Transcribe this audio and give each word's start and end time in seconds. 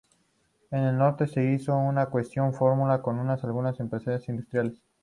En 0.71 0.79
el 0.79 0.97
norte 0.97 1.27
se 1.27 1.51
hizo 1.53 1.73
de 1.73 1.77
una 1.87 2.07
cuantiosa 2.07 2.51
fortuna, 2.57 3.03
con 3.03 3.19
algunas 3.29 3.79
empresas 3.79 4.27
industriales. 4.29 4.81